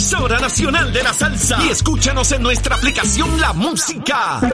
[0.00, 1.58] emisora nacional de la salsa.
[1.62, 4.50] Y escúchanos en nuestra aplicación La Música.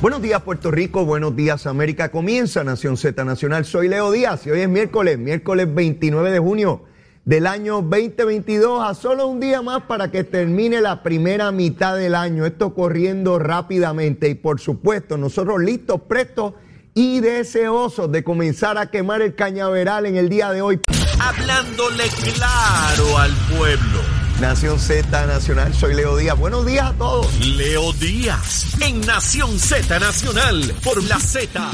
[0.00, 2.12] Buenos días Puerto Rico, buenos días América.
[2.12, 3.64] Comienza Nación Z Nacional.
[3.64, 6.84] Soy Leo Díaz y hoy es miércoles, miércoles 29 de junio
[7.24, 12.14] del año 2022, a solo un día más para que termine la primera mitad del
[12.14, 12.46] año.
[12.46, 16.54] Esto corriendo rápidamente y por supuesto nosotros listos, prestos
[16.98, 20.80] y deseosos de comenzar a quemar el cañaveral en el día de hoy.
[21.20, 22.02] Hablándole
[22.34, 24.00] claro al pueblo.
[24.40, 26.36] Nación Z Nacional, soy Leo Díaz.
[26.36, 27.32] Buenos días a todos.
[27.38, 31.70] Leo Díaz en Nación Z Nacional por la Z.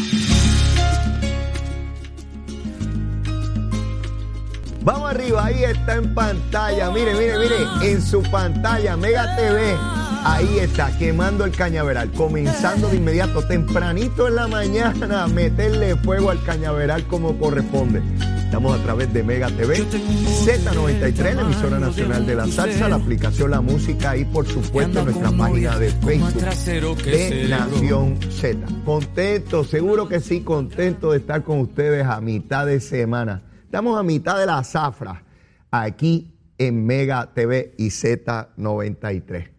[4.82, 6.90] Vamos arriba, ahí está en pantalla.
[6.90, 10.03] Mire, mire, mire, en su pantalla, Mega TV.
[10.24, 12.10] Ahí está, quemando el cañaveral.
[12.12, 18.02] Comenzando de inmediato, tempranito en la mañana, a meterle fuego al cañaveral como corresponde.
[18.38, 23.50] Estamos a través de Mega TV, Z93, la emisora nacional de la salsa, la aplicación
[23.50, 28.58] La Música y por supuesto nuestra página de Facebook de Nación Z.
[28.84, 33.42] Contento, seguro que sí, contento de estar con ustedes a mitad de semana.
[33.64, 35.22] Estamos a mitad de la zafra
[35.70, 39.53] aquí en Mega TV y Z93.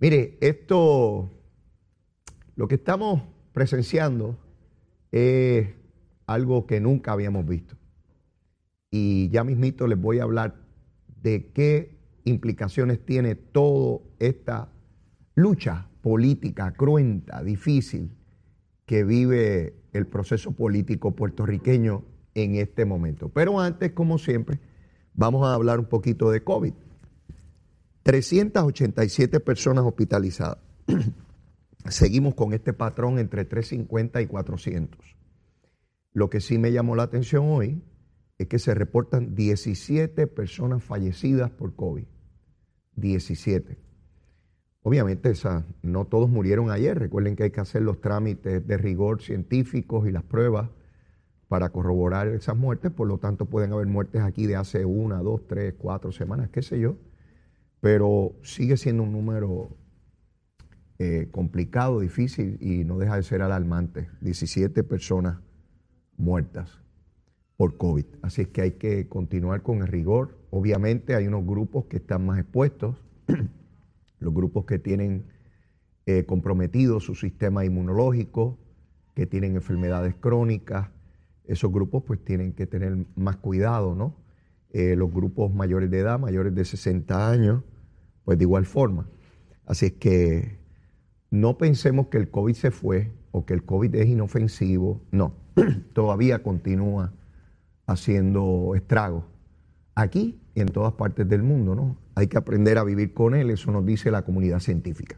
[0.00, 1.30] Mire, esto,
[2.56, 4.38] lo que estamos presenciando
[5.12, 5.68] es
[6.24, 7.76] algo que nunca habíamos visto.
[8.90, 10.56] Y ya mismito les voy a hablar
[11.22, 14.72] de qué implicaciones tiene toda esta
[15.34, 18.10] lucha política cruenta, difícil,
[18.86, 23.28] que vive el proceso político puertorriqueño en este momento.
[23.28, 24.60] Pero antes, como siempre,
[25.12, 26.72] vamos a hablar un poquito de COVID.
[28.02, 30.58] 387 personas hospitalizadas.
[31.88, 35.16] Seguimos con este patrón entre 350 y 400.
[36.12, 37.82] Lo que sí me llamó la atención hoy
[38.38, 42.06] es que se reportan 17 personas fallecidas por COVID.
[42.96, 43.78] 17.
[44.82, 46.98] Obviamente esa, no todos murieron ayer.
[46.98, 50.70] Recuerden que hay que hacer los trámites de rigor científicos y las pruebas
[51.48, 52.90] para corroborar esas muertes.
[52.90, 56.62] Por lo tanto, pueden haber muertes aquí de hace una, dos, tres, cuatro semanas, qué
[56.62, 56.96] sé yo.
[57.80, 59.76] Pero sigue siendo un número
[60.98, 64.08] eh, complicado, difícil y no deja de ser alarmante.
[64.20, 65.40] 17 personas
[66.16, 66.80] muertas
[67.56, 68.04] por COVID.
[68.22, 70.38] Así es que hay que continuar con el rigor.
[70.50, 72.96] Obviamente hay unos grupos que están más expuestos,
[74.18, 75.26] los grupos que tienen
[76.06, 78.58] eh, comprometido su sistema inmunológico,
[79.14, 80.90] que tienen enfermedades crónicas,
[81.44, 84.16] esos grupos pues tienen que tener más cuidado, ¿no?
[84.72, 87.64] Eh, los grupos mayores de edad, mayores de 60 años,
[88.24, 89.08] pues de igual forma.
[89.66, 90.58] Así es que
[91.30, 95.34] no pensemos que el COVID se fue o que el COVID es inofensivo, no,
[95.92, 97.12] todavía continúa
[97.86, 99.24] haciendo estragos
[99.96, 101.96] aquí y en todas partes del mundo, ¿no?
[102.14, 105.16] Hay que aprender a vivir con él, eso nos dice la comunidad científica.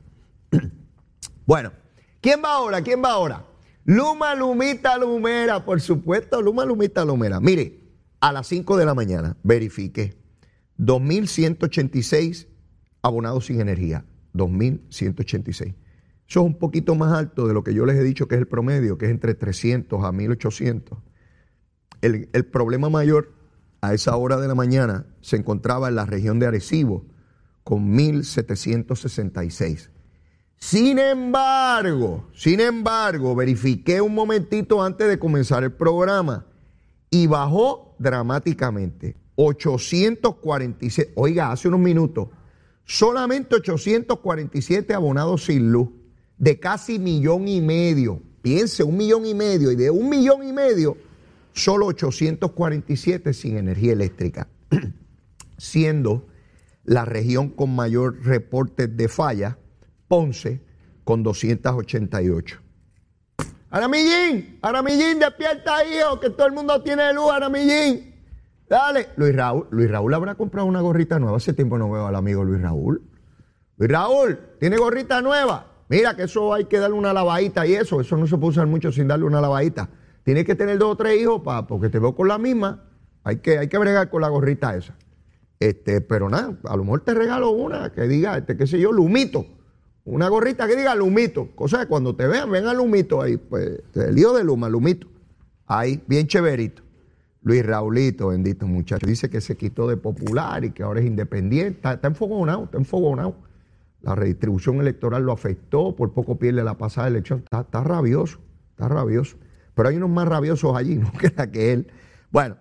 [1.47, 1.73] bueno,
[2.21, 2.83] ¿quién va ahora?
[2.83, 3.45] ¿Quién va ahora?
[3.85, 7.41] Luma Lumita Lumera, por supuesto, Luma Lumita Lumera.
[7.41, 7.82] Mire,
[8.23, 10.15] a las 5 de la mañana verifique
[10.79, 12.47] 2.186
[13.03, 14.07] abonados sin energía.
[14.33, 15.75] 2.186.
[16.29, 18.41] Eso es un poquito más alto de lo que yo les he dicho que es
[18.41, 21.03] el promedio, que es entre 300 a 1.800.
[22.01, 23.35] El, el problema mayor
[23.81, 27.05] a esa hora de la mañana se encontraba en la región de Arecibo
[27.65, 29.91] con 1.766.
[30.59, 36.47] Sin embargo, sin embargo, verifiqué un momentito antes de comenzar el programa
[37.13, 39.15] y bajó dramáticamente.
[39.37, 42.29] 847, oiga, hace unos minutos,
[42.85, 45.91] solamente 847 abonados sin luz,
[46.39, 48.21] de casi millón y medio.
[48.41, 50.97] Piense, un millón y medio, y de un millón y medio,
[51.53, 54.49] solo 847 sin energía eléctrica,
[55.59, 56.27] siendo
[56.85, 59.59] la región con mayor reporte de falla,
[60.09, 60.63] Ponce,
[61.05, 62.61] con 288.
[63.73, 68.15] Aramillín, Aramillín, despierta, hijo, que todo el mundo tiene luz, Aramillín.
[68.69, 69.09] Dale.
[69.17, 71.39] Luis Raúl, Luis Raúl habrá comprado una gorrita nueva.
[71.39, 73.03] Hace tiempo no veo al amigo Luis Raúl.
[73.79, 75.69] Luis Raúl, ¿tiene gorrita nueva?
[75.89, 78.67] Mira que eso hay que darle una lavadita y eso, eso no se puede usar
[78.67, 79.89] mucho sin darle una lavadita.
[80.23, 82.85] Tienes que tener dos o tres hijos, pa, porque te veo con la misma.
[83.25, 84.95] Hay que, hay que bregar con la gorrita esa.
[85.59, 88.93] Este, pero nada, a lo mejor te regalo una que diga, este, qué sé yo,
[88.93, 89.47] lumito.
[90.05, 91.51] Una gorrita que diga lumito.
[91.55, 93.37] Cosa que cuando te vean, ven a lumito ahí.
[93.37, 95.07] Pues, el lío de luma, lumito.
[95.67, 96.83] Ahí, bien chéverito.
[97.43, 99.07] Luis Raulito, bendito muchacho.
[99.07, 101.77] Dice que se quitó de popular y que ahora es independiente.
[101.77, 103.35] Está, está enfogonado, está enfogonado.
[104.01, 107.41] La redistribución electoral lo afectó, por poco pierde la pasada elección.
[107.41, 108.39] Está, está rabioso,
[108.71, 109.37] está rabioso.
[109.75, 111.89] Pero hay unos más rabiosos allí, no queda que él.
[112.31, 112.57] Bueno,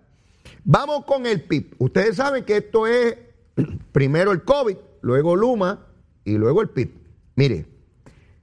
[0.63, 1.75] vamos con el PIB.
[1.79, 3.17] Ustedes saben que esto es
[3.91, 5.87] primero el COVID, luego Luma
[6.23, 7.00] y luego el PIB.
[7.36, 7.68] Mire,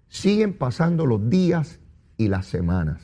[0.08, 1.80] siguen pasando los días
[2.16, 3.00] y las semanas.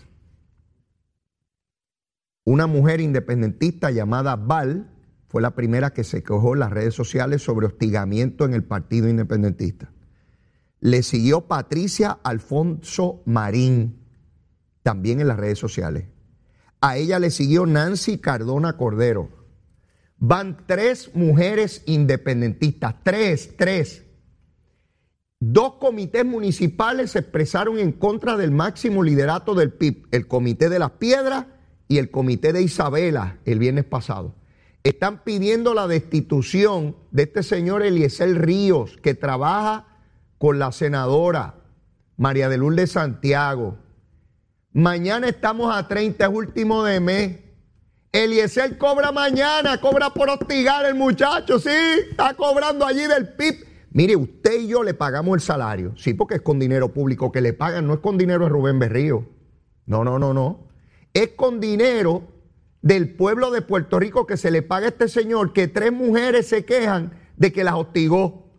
[2.45, 4.91] Una mujer independentista llamada Val
[5.29, 9.09] fue la primera que se quejó en las redes sociales sobre hostigamiento en el Partido
[9.09, 9.91] Independentista.
[10.81, 13.99] Le siguió Patricia Alfonso Marín,
[14.83, 16.05] también en las redes sociales.
[16.81, 19.31] A ella le siguió Nancy Cardona Cordero.
[20.19, 24.05] Van tres mujeres independentistas, tres, tres.
[25.47, 30.79] Dos comités municipales se expresaron en contra del máximo liderato del PIB, el Comité de
[30.79, 31.45] las Piedras
[31.87, 34.35] y el Comité de Isabela, el viernes pasado.
[34.85, 39.87] Están pidiendo la destitución de este señor Eliezer Ríos, que trabaja
[40.39, 41.57] con la senadora
[42.17, 43.77] María de Lourdes Santiago.
[44.73, 47.39] Mañana estamos a 30, es último de mes.
[48.13, 51.69] Eliezer cobra mañana, cobra por hostigar el muchacho, sí,
[52.11, 53.74] está cobrando allí del PIB.
[53.95, 57.41] Mire, usted y yo le pagamos el salario, sí, porque es con dinero público que
[57.41, 59.25] le pagan, no es con dinero de Rubén Berrío.
[59.87, 60.67] No, no, no, no.
[61.13, 62.25] Es con dinero
[62.83, 66.49] del pueblo de Puerto Rico que se le paga a este señor que tres mujeres
[66.49, 68.51] se quejan de que las hostigó.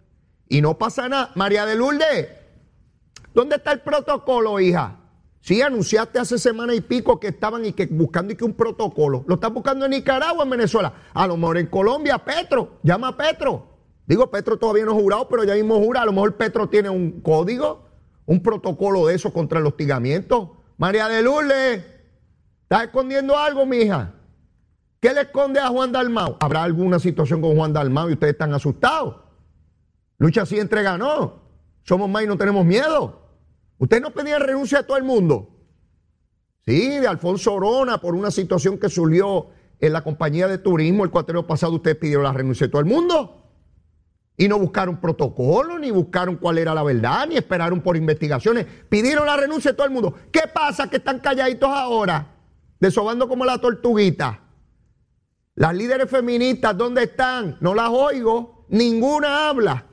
[0.48, 1.32] Y no pasa nada.
[1.36, 2.30] María de Lourdes,
[3.34, 5.02] ¿dónde está el protocolo, hija?
[5.42, 9.26] Sí, anunciaste hace semana y pico que estaban y que buscando y que un protocolo.
[9.28, 10.94] Lo están buscando en Nicaragua, en Venezuela.
[11.14, 12.80] A lo mejor en Colombia, Petro.
[12.84, 13.75] Llama a Petro.
[14.08, 16.02] Digo, Petro todavía no ha jurado, pero ya mismo jura.
[16.02, 17.90] A lo mejor Petro tiene un código,
[18.26, 20.64] un protocolo de eso contra el hostigamiento.
[20.78, 21.84] María de Lourdes,
[22.64, 24.14] ¿estás escondiendo algo, mija?
[25.00, 26.38] ¿Qué le esconde a Juan Dalmau?
[26.40, 29.18] ¿Habrá alguna situación con Juan Dalmau y ustedes están asustados?
[30.18, 31.44] Lucha así entrega, no.
[31.84, 33.22] Somos más y no tenemos miedo.
[33.78, 35.50] Ustedes no pedían renuncia a todo el mundo.
[36.66, 39.48] Sí, de Alfonso Orona por una situación que surgió
[39.80, 42.88] en la compañía de turismo el cuatrero pasado, ustedes pidieron la renuncia de todo el
[42.88, 43.45] mundo.
[44.38, 48.66] Y no buscaron protocolo, ni buscaron cuál era la verdad, ni esperaron por investigaciones.
[48.90, 50.14] Pidieron la renuncia de todo el mundo.
[50.32, 52.36] ¿Qué pasa que están calladitos ahora?
[52.80, 54.42] Desobando como la tortuguita.
[55.56, 57.58] Las líderes feministas, ¿dónde están?
[57.62, 58.66] No las oigo.
[58.68, 59.86] Ninguna habla.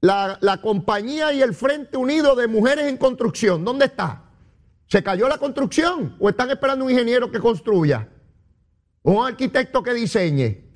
[0.00, 4.30] La, la, compañía y el Frente Unido de Mujeres en Construcción, ¿dónde está?
[4.86, 8.08] ¿Se cayó la construcción o están esperando un ingeniero que construya?
[9.02, 10.67] ¿Un arquitecto que diseñe?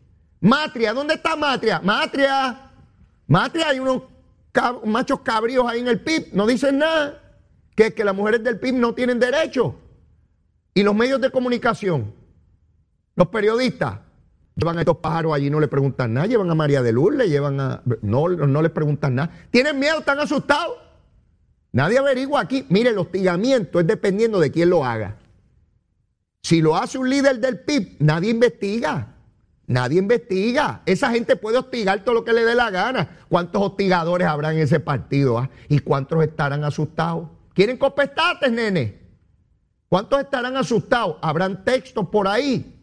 [0.43, 1.81] Matria, ¿dónde está Matria?
[1.83, 2.71] Matria,
[3.27, 4.03] Matria, hay unos
[4.85, 7.21] machos cabríos ahí en el PIB, no dicen nada.
[7.75, 9.77] Que es que las mujeres del PIB no tienen derecho.
[10.75, 12.13] Y los medios de comunicación,
[13.15, 14.01] los periodistas,
[14.55, 16.27] Llevan a estos pájaros allí, no le preguntan nada.
[16.27, 17.83] Llevan a María de Lourdes, llevan a.
[18.03, 19.31] No, no les preguntan nada.
[19.51, 20.01] ¿Tienen miedo?
[20.01, 20.77] ¿Están asustados?
[21.73, 22.67] Nadie averigua aquí.
[22.69, 25.17] Mire, el hostigamiento es dependiendo de quién lo haga.
[26.43, 29.12] Si lo hace un líder del PIB, nadie investiga.
[29.67, 30.83] Nadie investiga.
[30.87, 33.19] Esa gente puede hostigar todo lo que le dé la gana.
[33.29, 35.39] ¿Cuántos hostigadores habrá en ese partido?
[35.39, 35.51] Ah?
[35.69, 37.29] ¿Y cuántos estarán asustados?
[37.55, 39.01] ¿Quieren copestates, nene?
[39.89, 41.17] ¿Cuántos estarán asustados?
[41.23, 42.79] ¿Habrán textos por ahí?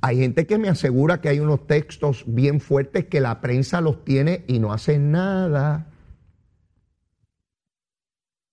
[0.00, 4.04] Hay gente que me asegura que hay unos textos bien fuertes que la prensa los
[4.04, 5.86] tiene y no hace nada.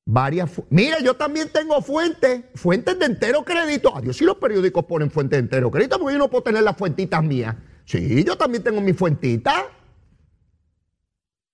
[0.07, 0.51] Varias.
[0.69, 3.95] Mira, yo también tengo fuentes, fuentes de entero crédito.
[3.95, 6.77] Adiós, si los periódicos ponen fuentes de entero crédito, porque yo no puedo tener las
[6.77, 7.55] fuentitas mías.
[7.85, 9.63] Sí, yo también tengo mis fuentitas.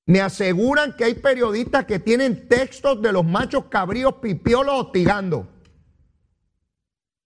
[0.05, 5.47] Me aseguran que hay periodistas que tienen textos de los machos cabríos pipiolos hostigando.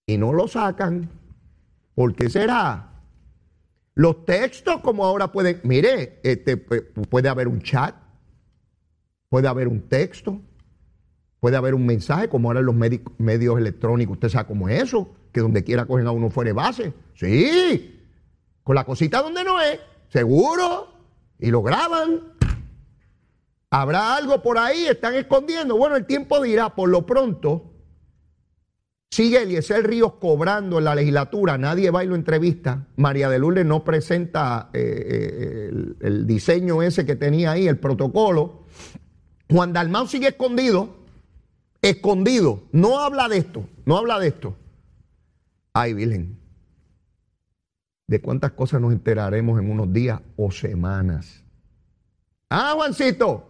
[0.06, 1.10] Y no lo sacan.
[1.96, 2.92] ¿Por qué será?
[3.94, 7.96] Los textos como ahora pueden, mire, este, puede haber un chat,
[9.28, 10.40] puede haber un texto,
[11.40, 15.14] puede haber un mensaje como ahora en los medios electrónicos, usted sabe cómo es eso,
[15.32, 16.94] que donde quiera cogen a uno fuera de base.
[17.14, 18.00] Sí,
[18.62, 19.78] con la cosita donde no es,
[20.08, 20.88] seguro,
[21.38, 22.34] y lo graban.
[23.70, 25.76] Habrá algo por ahí, están escondiendo.
[25.76, 27.76] Bueno, el tiempo dirá, por lo pronto,
[29.10, 32.88] Sigue Eliezer Ríos cobrando en la legislatura, nadie va y lo entrevista.
[32.96, 37.78] María de Lourdes no presenta eh, eh, el, el, diseño ese que tenía ahí, el
[37.78, 38.64] protocolo.
[39.48, 40.95] Juan Dalmau sigue escondido,
[41.82, 44.56] escondido, no habla de esto, no habla de esto.
[45.72, 46.38] Ay, Virgen,
[48.06, 51.44] de cuántas cosas nos enteraremos en unos días o semanas.
[52.48, 53.46] Ah, Juancito,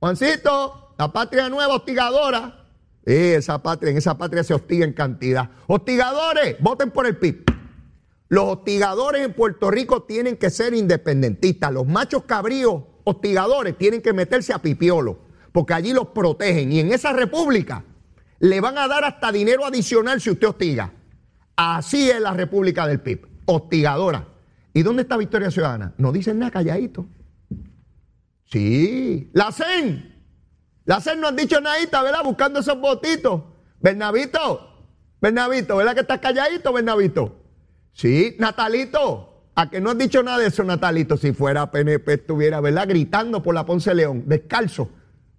[0.00, 2.66] Juancito, la patria nueva hostigadora.
[3.04, 5.50] esa patria, en esa patria se hostiga en cantidad.
[5.66, 7.44] Hostigadores, voten por el PIB.
[8.28, 11.72] Los hostigadores en Puerto Rico tienen que ser independentistas.
[11.72, 15.18] Los machos cabríos hostigadores tienen que meterse a pipiolo,
[15.52, 16.72] porque allí los protegen.
[16.72, 17.84] Y en esa república
[18.40, 20.92] le van a dar hasta dinero adicional si usted hostiga.
[21.54, 24.26] Así es la república del PIB, hostigadora.
[24.74, 25.94] ¿Y dónde está Victoria Ciudadana?
[25.98, 27.06] No dicen nada calladito.
[28.46, 30.24] Sí, la CEN.
[30.84, 32.24] La CEN no han dicho nada, ¿verdad?
[32.24, 33.42] Buscando esos votitos.
[33.80, 34.86] Bernabito,
[35.20, 37.38] Bernabito, ¿verdad que estás calladito, Bernabito?
[37.92, 41.16] Sí, Natalito, a que no has dicho nada de eso, Natalito.
[41.16, 42.88] Si fuera PNP, estuviera, ¿verdad?
[42.88, 44.90] Gritando por la Ponce León, descalzo,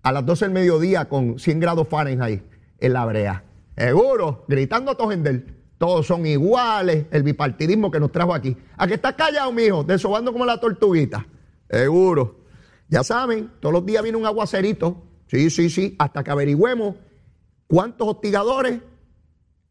[0.03, 2.43] a las 12 del mediodía con 100 grados Fahrenheit
[2.79, 3.43] en la brea.
[3.75, 5.57] Seguro, gritando a Tojendel.
[5.77, 8.55] Todos son iguales, el bipartidismo que nos trajo aquí.
[8.77, 9.83] ¿A que estás callado, mijo?
[9.83, 11.25] Desobando como la tortuguita.
[11.69, 12.41] Seguro.
[12.89, 15.03] Ya saben, todos los días viene un aguacerito.
[15.27, 16.95] Sí, sí, sí, hasta que averigüemos
[17.67, 18.79] cuántos hostigadores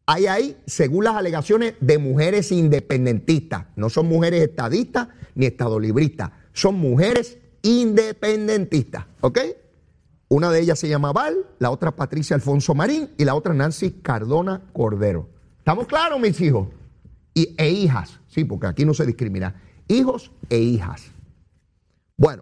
[0.05, 3.67] hay ahí, según las alegaciones de mujeres independentistas.
[3.75, 9.05] No son mujeres estadistas ni estadolibristas, son mujeres independentistas.
[9.21, 9.39] ¿Ok?
[10.33, 13.91] Una de ellas se llama Val, la otra Patricia Alfonso Marín y la otra Nancy
[14.01, 15.29] Cardona Cordero.
[15.59, 16.69] ¿Estamos claros, mis hijos?
[17.35, 19.61] Y, e hijas, sí, porque aquí no se discrimina.
[19.87, 21.11] Hijos e hijas.
[22.17, 22.41] Bueno,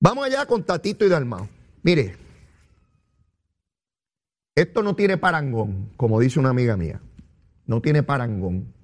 [0.00, 1.48] vamos allá con Tatito y Dalmao.
[1.84, 2.16] Mire,
[4.56, 7.00] esto no tiene parangón, como dice una amiga mía.
[7.64, 8.74] No tiene parangón.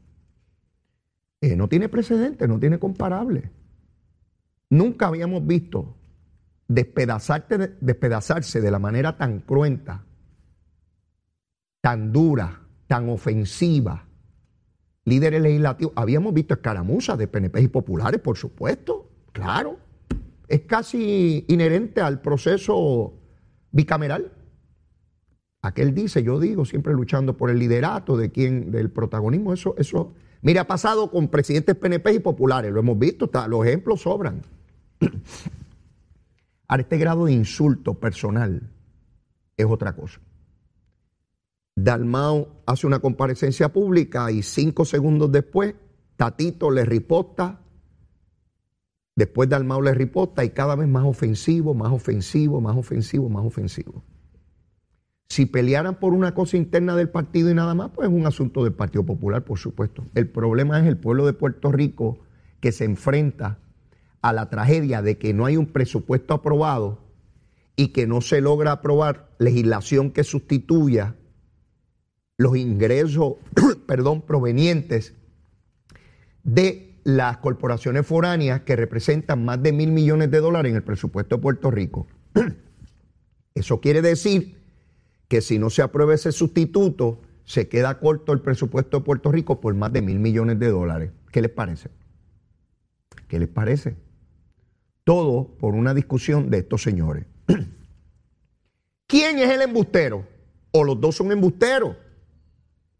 [1.41, 3.51] Eh, no tiene precedente, no tiene comparable.
[4.69, 5.97] Nunca habíamos visto
[6.71, 10.05] despedazarse de la manera tan cruenta,
[11.81, 14.07] tan dura, tan ofensiva.
[15.05, 19.79] Líderes legislativos, habíamos visto escaramuzas de PNP y populares, por supuesto, claro.
[20.47, 23.15] Es casi inherente al proceso
[23.73, 24.33] bicameral.
[25.63, 30.15] Aquel dice, yo digo, siempre luchando por el liderato de quien, del protagonismo, eso, eso.
[30.43, 34.43] Mira, ha pasado con presidentes PNP y populares, lo hemos visto, los ejemplos sobran.
[36.71, 38.71] Ahora, este grado de insulto personal
[39.57, 40.21] es otra cosa.
[41.75, 45.75] Dalmao hace una comparecencia pública y cinco segundos después,
[46.15, 47.59] Tatito le riposta,
[49.17, 54.05] después Dalmao le riposta y cada vez más ofensivo, más ofensivo, más ofensivo, más ofensivo.
[55.29, 58.63] Si pelearan por una cosa interna del partido y nada más, pues es un asunto
[58.63, 60.05] del Partido Popular, por supuesto.
[60.15, 62.21] El problema es el pueblo de Puerto Rico
[62.61, 63.59] que se enfrenta
[64.23, 67.11] a la tragedia de que no hay un presupuesto aprobado
[67.77, 71.17] y que no se logra aprobar legislación que sustituya
[72.37, 73.35] los ingresos,
[73.87, 75.15] perdón, provenientes
[76.43, 81.37] de las corporaciones foráneas que representan más de mil millones de dólares en el presupuesto
[81.37, 82.07] de Puerto Rico.
[83.55, 84.59] Eso quiere decir
[85.29, 89.61] que si no se aprueba ese sustituto, se queda corto el presupuesto de Puerto Rico
[89.61, 91.13] por más de mil millones de dólares.
[91.33, 91.91] ¿Qué les parece?
[93.29, 93.97] ¿Qué les parece?
[95.11, 97.27] Todo por una discusión de estos señores.
[99.09, 100.25] ¿Quién es el embustero?
[100.71, 101.97] ¿O los dos son embusteros?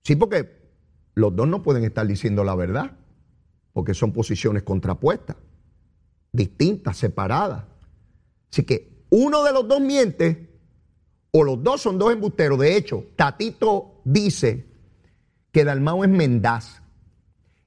[0.03, 0.73] Sí, porque
[1.15, 2.97] los dos no pueden estar diciendo la verdad,
[3.73, 5.37] porque son posiciones contrapuestas,
[6.33, 7.63] distintas, separadas.
[8.51, 10.59] Así que uno de los dos miente
[11.31, 12.59] o los dos son dos embusteros.
[12.59, 14.67] De hecho, Tatito dice
[15.53, 16.83] que Dalmao es mendaz.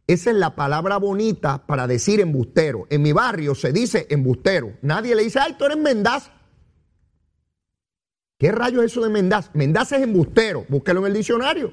[0.06, 2.88] Esa es la palabra bonita para decir embustero.
[2.90, 4.74] En mi barrio se dice embustero.
[4.82, 6.32] Nadie le dice, ay, tú eres mendaz.
[8.38, 9.52] ¿Qué rayo es eso de mendaz?
[9.54, 10.66] Mendaz es embustero.
[10.68, 11.72] Búsquelo en el diccionario.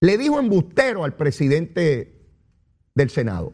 [0.00, 2.28] Le dijo embustero al presidente
[2.96, 3.52] del Senado,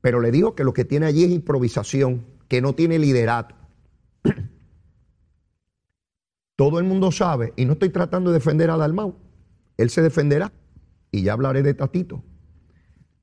[0.00, 3.54] pero le dijo que lo que tiene allí es improvisación, que no tiene liderato.
[6.56, 9.16] Todo el mundo sabe, y no estoy tratando de defender a Dalmao,
[9.76, 10.52] él se defenderá,
[11.12, 12.22] y ya hablaré de Tatito.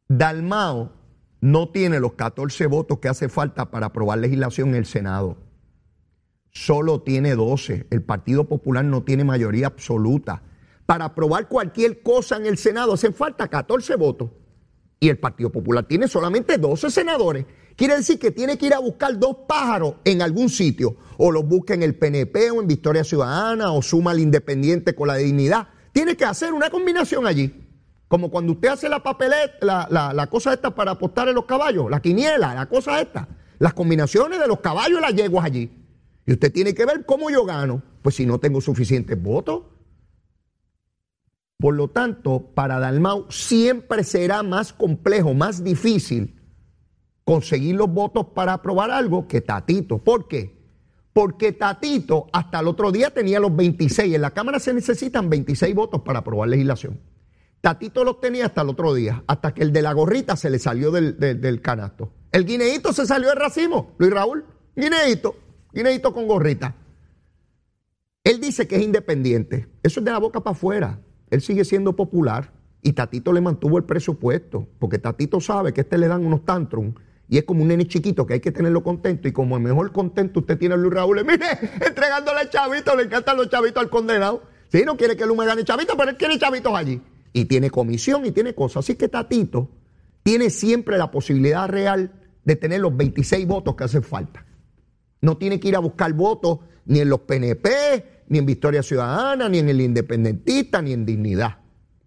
[0.07, 0.93] Dalmao
[1.41, 5.37] no tiene los 14 votos que hace falta para aprobar legislación en el Senado.
[6.51, 7.87] Solo tiene 12.
[7.89, 10.41] El Partido Popular no tiene mayoría absoluta.
[10.85, 14.31] Para aprobar cualquier cosa en el Senado hacen falta 14 votos.
[14.99, 17.45] Y el Partido Popular tiene solamente 12 senadores.
[17.75, 20.95] Quiere decir que tiene que ir a buscar dos pájaros en algún sitio.
[21.17, 25.09] O los busca en el PNP o en Victoria Ciudadana o suma al independiente con
[25.09, 25.67] la dignidad.
[25.91, 27.66] Tiene que hacer una combinación allí.
[28.07, 32.01] Como cuando usted hace la papeleta, la, cosa esta para apostar en los caballos, la
[32.01, 33.27] quiniela, la cosa esta.
[33.59, 35.71] Las combinaciones de los caballos y las yeguas allí.
[36.25, 37.81] Y usted tiene que ver cómo yo gano.
[38.01, 39.63] Pues si no tengo suficientes votos.
[41.57, 46.39] Por lo tanto, para Dalmau siempre será más complejo, más difícil
[47.25, 49.97] conseguir los votos para aprobar algo que Tatito.
[49.97, 50.55] ¿Por qué?
[51.11, 54.15] Porque Tatito hasta el otro día tenía los 26.
[54.15, 57.01] En la Cámara se necesitan 26 votos para aprobar legislación.
[57.61, 60.59] Tatito los tenía hasta el otro día, hasta que el de la gorrita se le
[60.59, 62.13] salió del, del, canasto.
[62.31, 64.45] El guineíto se salió del racimo, Luis Raúl.
[64.75, 65.35] Guineíto,
[65.73, 66.75] guineíto con gorrita.
[68.23, 69.67] Él dice que es independiente.
[69.81, 70.99] Eso es de la boca para afuera.
[71.29, 75.97] Él sigue siendo popular y Tatito le mantuvo el presupuesto, porque Tatito sabe que este
[75.97, 76.95] le dan unos tantrums
[77.27, 79.91] y es como un nene chiquito que hay que tenerlo contento y como el mejor
[79.91, 81.45] contento usted tiene a Luis Raúl, mire,
[81.85, 84.43] entregándole al chavito, le encantan los chavitos al condenado.
[84.69, 87.01] Si no quiere que Luma gane chavito, pero él quiere chavitos allí.
[87.37, 88.83] Y tiene comisión y tiene cosas.
[88.83, 89.69] Así que Tatito
[90.23, 92.11] tiene siempre la posibilidad real
[92.43, 94.43] de tener los 26 votos que hacen falta.
[95.21, 99.47] No tiene que ir a buscar votos ni en los PNP, ni en Victoria Ciudadana,
[99.49, 101.59] ni en el Independentista, ni en Dignidad.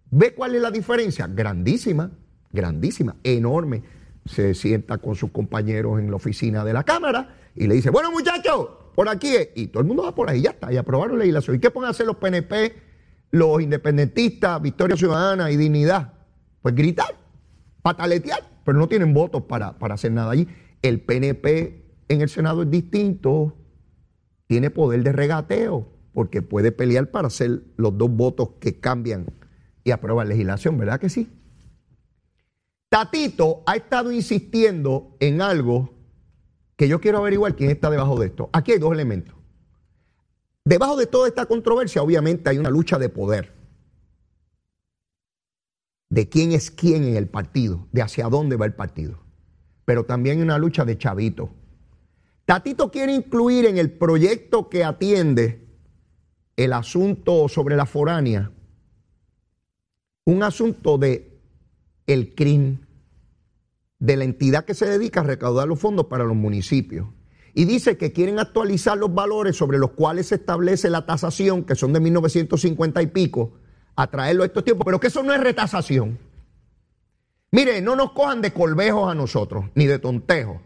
[0.09, 1.27] ¿Ve cuál es la diferencia?
[1.27, 2.11] Grandísima,
[2.51, 3.83] grandísima, enorme.
[4.25, 8.11] Se sienta con sus compañeros en la oficina de la Cámara y le dice, bueno
[8.11, 9.49] muchachos, por aquí es.
[9.55, 11.55] Y todo el mundo va por ahí, ya está, y aprobaron legislación.
[11.55, 12.90] ¿Y qué pueden hacer los PNP,
[13.31, 16.13] los independentistas, Victoria Ciudadana y Dignidad?
[16.61, 17.15] Pues gritar,
[17.81, 20.47] pataletear, pero no tienen votos para, para hacer nada allí.
[20.81, 23.57] El PNP en el Senado es distinto,
[24.47, 29.25] tiene poder de regateo, porque puede pelear para hacer los dos votos que cambian
[29.83, 31.29] y aprueban legislación, ¿verdad que sí?
[32.89, 35.93] Tatito ha estado insistiendo en algo
[36.75, 38.49] que yo quiero averiguar quién está debajo de esto.
[38.51, 39.35] Aquí hay dos elementos.
[40.63, 43.53] Debajo de toda esta controversia, obviamente, hay una lucha de poder.
[46.09, 49.19] De quién es quién en el partido, de hacia dónde va el partido.
[49.85, 51.49] Pero también hay una lucha de chavito.
[52.45, 55.67] Tatito quiere incluir en el proyecto que atiende
[56.57, 58.51] el asunto sobre la foránea
[60.25, 61.39] un asunto de
[62.07, 62.79] el CRIM,
[63.99, 67.07] de la entidad que se dedica a recaudar los fondos para los municipios.
[67.53, 71.75] Y dice que quieren actualizar los valores sobre los cuales se establece la tasación, que
[71.75, 73.53] son de 1950 y pico,
[73.95, 76.17] a traerlo a estos tiempos, pero que eso no es retasación.
[77.51, 80.61] Mire, no nos cojan de colvejos a nosotros, ni de tontejos.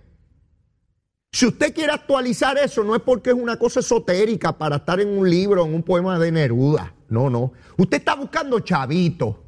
[1.32, 5.10] Si usted quiere actualizar eso, no es porque es una cosa esotérica para estar en
[5.10, 6.94] un libro, en un poema de Neruda.
[7.10, 7.52] No, no.
[7.78, 9.44] Usted está buscando chavito.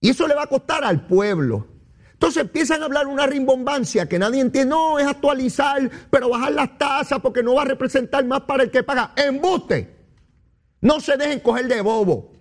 [0.00, 1.66] Y eso le va a costar al pueblo.
[2.18, 4.70] Entonces empiezan a hablar una rimbombancia que nadie entiende.
[4.70, 8.72] No, es actualizar, pero bajar las tasas porque no va a representar más para el
[8.72, 9.12] que paga.
[9.14, 9.96] ¡Embuste!
[10.80, 12.32] No se dejen coger de bobo.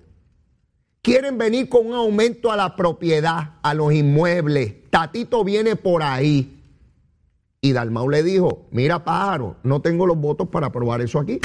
[1.03, 4.89] Quieren venir con un aumento a la propiedad, a los inmuebles.
[4.89, 6.59] Tatito viene por ahí.
[7.61, 11.39] Y Dalmau le dijo, mira pájaro, no tengo los votos para aprobar eso aquí.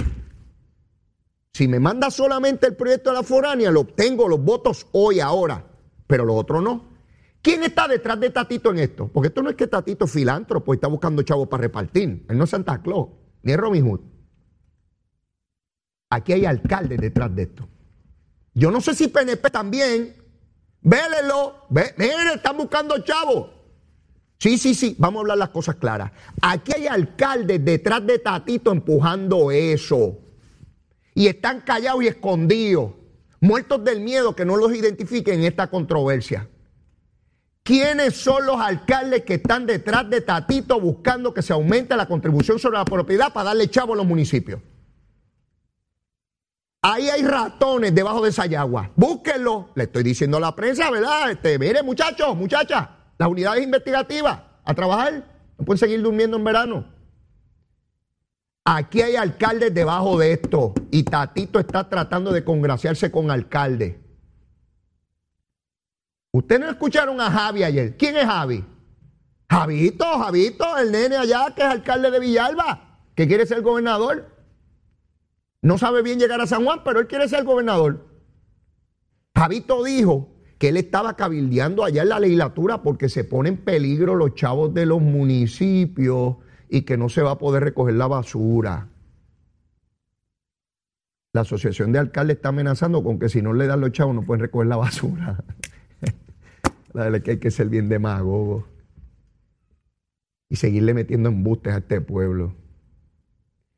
[1.52, 5.66] Si me manda solamente el proyecto de la foránea, lo obtengo los votos hoy, ahora,
[6.06, 6.91] pero los otros no.
[7.42, 9.08] ¿Quién está detrás de Tatito en esto?
[9.12, 12.24] Porque esto no es que Tatito es filántropo y está buscando chavos para repartir.
[12.28, 13.08] Él no es Santa Claus,
[13.42, 14.00] ni es Robin Hood.
[16.08, 17.68] Aquí hay alcaldes detrás de esto.
[18.54, 20.14] Yo no sé si PNP también.
[20.82, 21.66] Vélelo.
[21.70, 21.94] Ve,
[22.32, 23.50] están buscando chavos.
[24.38, 26.12] Sí, sí, sí, vamos a hablar las cosas claras.
[26.40, 30.18] Aquí hay alcaldes detrás de Tatito empujando eso.
[31.14, 32.92] Y están callados y escondidos,
[33.40, 36.48] muertos del miedo que no los identifiquen en esta controversia.
[37.62, 42.58] ¿Quiénes son los alcaldes que están detrás de Tatito buscando que se aumente la contribución
[42.58, 44.60] sobre la propiedad para darle chavo a los municipios?
[46.84, 48.90] Ahí hay ratones debajo de esa yagua.
[48.96, 49.70] Búsquenlo.
[49.76, 51.30] Le estoy diciendo a la prensa, ¿verdad?
[51.30, 55.24] Este, mire, muchachos, muchachas, las unidades investigativas a trabajar.
[55.56, 56.92] No pueden seguir durmiendo en verano.
[58.64, 64.01] Aquí hay alcaldes debajo de esto y Tatito está tratando de congraciarse con alcaldes.
[66.32, 67.96] Ustedes no escucharon a Javi ayer.
[67.96, 68.64] ¿Quién es Javi?
[69.50, 74.34] Javito, Javito, el nene allá que es alcalde de Villalba, que quiere ser gobernador.
[75.60, 78.08] No sabe bien llegar a San Juan, pero él quiere ser gobernador.
[79.36, 84.14] Javito dijo que él estaba cabildeando allá en la legislatura porque se ponen en peligro
[84.14, 86.36] los chavos de los municipios
[86.70, 88.88] y que no se va a poder recoger la basura.
[91.34, 94.22] La Asociación de Alcaldes está amenazando con que si no le dan los chavos no
[94.22, 95.44] pueden recoger la basura.
[96.94, 98.66] es que hay que ser bien demagogo
[100.48, 102.54] y seguirle metiendo embustes a este pueblo.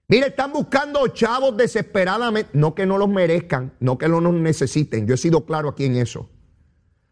[0.08, 5.06] Mire, están buscando chavos desesperadamente, no que no los merezcan, no que no los necesiten.
[5.06, 6.28] Yo he sido claro aquí en eso.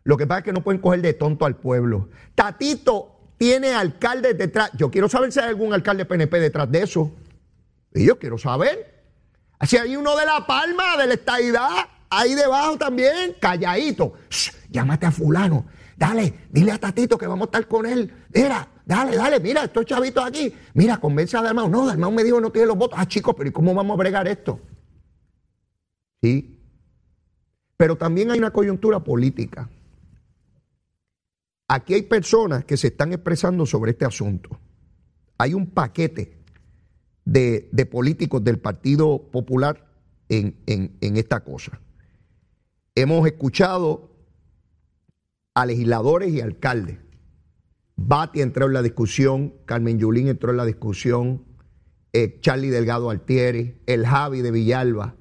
[0.04, 2.10] Lo que pasa es que no pueden coger de tonto al pueblo.
[2.34, 4.70] Tatito tiene alcaldes detrás.
[4.76, 7.12] Yo quiero saber si hay algún alcalde PNP detrás de eso.
[7.94, 9.04] Y yo quiero saber.
[9.62, 11.70] Si hay uno de La Palma, de la estadidad,
[12.10, 14.14] ahí debajo también, calladito.
[14.70, 15.66] llámate a fulano.
[16.02, 18.12] Dale, dile a Tatito que vamos a estar con él.
[18.34, 20.52] Mira, dale, dale, mira, estos chavitos aquí.
[20.74, 21.68] Mira, convence a Dalmau.
[21.68, 22.98] No, Dalmau me dijo no tiene los votos.
[23.00, 24.58] Ah, chicos, pero ¿y cómo vamos a bregar esto?
[26.20, 26.58] Sí.
[27.76, 29.70] Pero también hay una coyuntura política.
[31.68, 34.58] Aquí hay personas que se están expresando sobre este asunto.
[35.38, 36.36] Hay un paquete
[37.24, 39.86] de, políticos del Partido Popular
[40.28, 41.80] en esta cosa.
[42.96, 44.12] Hemos escuchado
[45.54, 46.98] a legisladores y alcaldes.
[47.96, 51.44] Bati entró en la discusión, Carmen Yulín entró en la discusión,
[52.12, 55.16] eh, Charlie Delgado Altieri, el Javi de Villalba,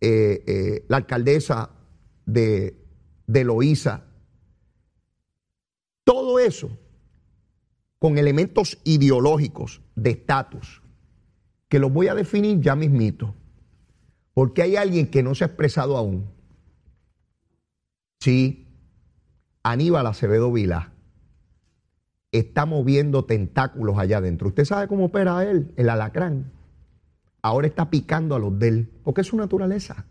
[0.00, 1.70] eh, eh, la alcaldesa
[2.26, 2.76] de,
[3.26, 4.00] de.
[6.04, 6.70] Todo eso
[7.98, 10.82] con elementos ideológicos de estatus,
[11.68, 13.34] que los voy a definir ya mismito,
[14.34, 16.30] porque hay alguien que no se ha expresado aún.
[18.20, 18.67] Sí,
[19.62, 20.92] Aníbal Acevedo Vila
[22.32, 24.48] está moviendo tentáculos allá adentro.
[24.48, 26.52] ¿Usted sabe cómo opera él, el alacrán?
[27.42, 30.06] Ahora está picando a los de él, porque es su naturaleza.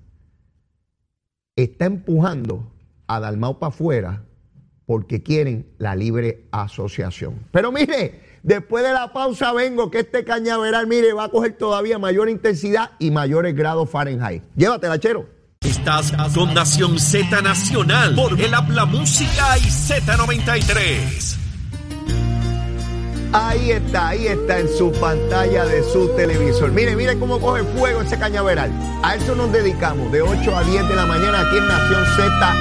[1.56, 2.72] Está empujando
[3.08, 4.24] a Dalmau para afuera
[4.86, 7.46] porque quieren la libre asociación.
[7.52, 12.00] Pero mire, después de la pausa vengo que este cañaveral, mire, va a coger todavía
[12.00, 14.44] mayor intensidad y mayores grados Fahrenheit.
[14.56, 15.37] Llévatela, chero.
[15.68, 21.36] Estás con Nación Z Nacional por el Habla Música y Z93.
[23.34, 26.72] Ahí está, ahí está en su pantalla de su televisor.
[26.72, 28.72] Mire, mire cómo coge fuego ese cañaveral.
[29.04, 32.56] A eso nos dedicamos de 8 a 10 de la mañana aquí en Nación Z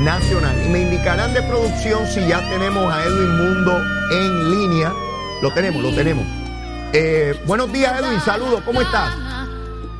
[0.00, 0.56] Nacional.
[0.64, 4.94] Y me indicarán de producción si ya tenemos a Edwin Mundo en línea.
[5.42, 6.24] Lo tenemos, lo tenemos.
[6.94, 8.18] Eh, buenos días, Edwin.
[8.20, 9.14] Saludos, ¿cómo estás?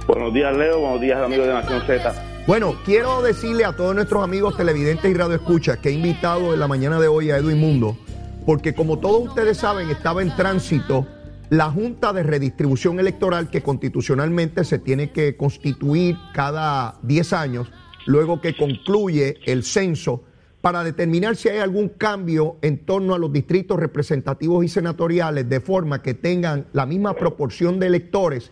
[0.06, 0.80] Buenos días, Leo.
[0.80, 2.29] Buenos días, amigos de Nación Z.
[2.46, 6.66] Bueno, quiero decirle a todos nuestros amigos televidentes y radioescuchas que he invitado en la
[6.66, 7.98] mañana de hoy a Edwin Mundo,
[8.46, 11.06] porque como todos ustedes saben, estaba en tránsito
[11.50, 17.70] la Junta de Redistribución Electoral que constitucionalmente se tiene que constituir cada 10 años,
[18.06, 20.24] luego que concluye el censo,
[20.62, 25.60] para determinar si hay algún cambio en torno a los distritos representativos y senatoriales, de
[25.60, 28.50] forma que tengan la misma proporción de electores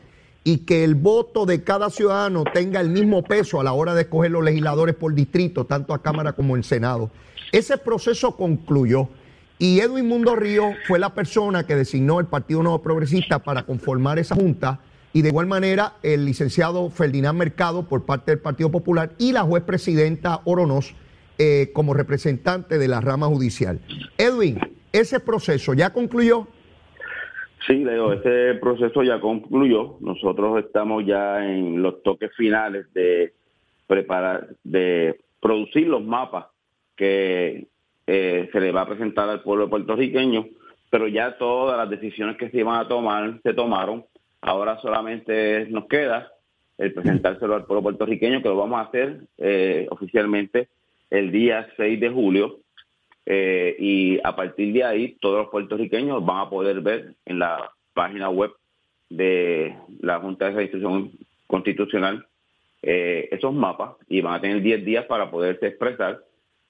[0.48, 4.00] y que el voto de cada ciudadano tenga el mismo peso a la hora de
[4.00, 7.11] escoger los legisladores por distrito, tanto a Cámara como en Senado.
[7.52, 9.11] Ese proceso concluyó
[9.58, 14.18] y Edwin Mundo Río fue la persona que designó el Partido Nuevo Progresista para conformar
[14.18, 14.80] esa junta
[15.12, 19.42] y de igual manera el licenciado Ferdinand Mercado por parte del Partido Popular y la
[19.42, 20.94] juez presidenta Oronos
[21.37, 23.80] eh, como representante de la rama judicial.
[24.16, 24.58] Edwin,
[24.92, 26.48] ese proceso ya concluyó.
[27.68, 29.98] Sí, Leo, este proceso ya concluyó.
[30.00, 33.35] Nosotros estamos ya en los toques finales de
[33.87, 36.46] preparar, de producir los mapas
[36.96, 37.66] que
[38.07, 40.46] eh, se le va a presentar al pueblo puertorriqueño,
[40.88, 44.07] pero ya todas las decisiones que se iban a tomar se tomaron.
[44.40, 46.33] Ahora solamente nos queda
[46.78, 50.68] el presentárselo al pueblo puertorriqueño, que lo vamos a hacer eh, oficialmente
[51.11, 52.61] el día 6 de julio
[53.30, 57.70] eh, y a partir de ahí todos los puertorriqueños van a poder ver en la
[57.92, 58.52] página web
[59.10, 61.12] de la Junta de Redistribución
[61.46, 62.26] Constitucional
[62.80, 66.20] eh, esos mapas y van a tener 10 días para poderse expresar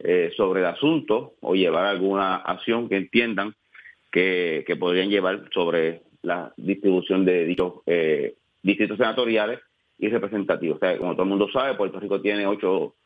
[0.01, 3.55] eh, sobre el asunto o llevar alguna acción que entiendan
[4.11, 7.75] que, podrían llevar sobre la distribución de dichos
[8.65, 9.61] distritos senatoriales
[9.97, 10.79] y representativos.
[10.79, 12.97] O sea, como todo el mundo sabe, Puerto Rico tiene ocho